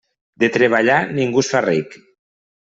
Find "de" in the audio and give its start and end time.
0.43-0.47